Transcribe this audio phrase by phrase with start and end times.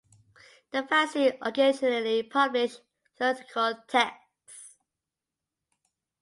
[0.71, 2.81] The fanzine occasionally published
[3.19, 4.77] theoretical texts.